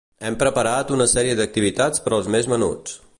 [0.27, 3.01] Hem preparat una sèrie d'activitats per als més menuts.